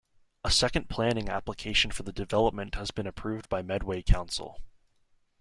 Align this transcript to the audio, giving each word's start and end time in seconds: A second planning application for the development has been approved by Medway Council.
A 0.43 0.49
second 0.49 0.89
planning 0.89 1.29
application 1.29 1.91
for 1.91 2.01
the 2.01 2.11
development 2.11 2.73
has 2.73 2.89
been 2.89 3.05
approved 3.05 3.49
by 3.49 3.61
Medway 3.61 4.01
Council. 4.01 4.59